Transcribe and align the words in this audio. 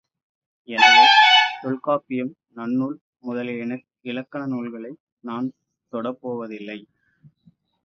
எனவே, 0.67 1.03
தொல்காப்பியம், 1.61 2.31
நன்னூல் 2.51 2.97
முதலிய 3.19 3.77
இலக்கண 4.05 4.41
நூல்களை 4.47 4.91
நான் 5.23 5.47
தொடப்போவதில்லை. 5.93 6.79